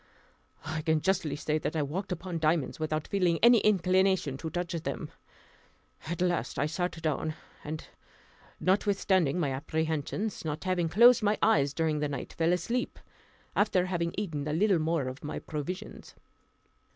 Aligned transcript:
I 0.65 0.81
can 0.81 0.99
justly 0.99 1.35
say 1.35 1.59
that 1.59 1.75
I 1.75 1.83
walked 1.83 2.11
upon 2.11 2.39
diamonds 2.39 2.79
without 2.79 3.07
feeling 3.07 3.37
any 3.43 3.59
inclination 3.59 4.35
to 4.37 4.49
touch 4.49 4.73
them. 4.81 5.11
At 6.07 6.21
last 6.23 6.57
I 6.57 6.65
sat 6.65 6.99
down, 7.03 7.35
and 7.63 7.87
notwithstanding 8.59 9.39
my 9.39 9.51
apprehensions, 9.51 10.43
not 10.43 10.63
having 10.63 10.89
closed 10.89 11.21
my 11.21 11.37
eyes 11.43 11.71
during 11.75 11.99
the 11.99 12.09
night, 12.09 12.33
fell 12.33 12.51
asleep, 12.51 12.97
after 13.55 13.85
having 13.85 14.15
eaten 14.17 14.47
a 14.47 14.53
little 14.53 14.79
more 14.79 15.07
of 15.07 15.23
my 15.23 15.37
provisions. 15.37 16.15